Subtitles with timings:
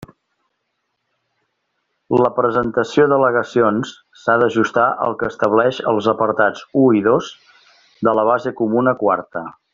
[2.21, 3.91] La presentació d'al·legacions
[4.23, 7.31] s'ha d'ajustar al que estableixen els apartats u i dos
[8.09, 9.47] de la base comuna quarta.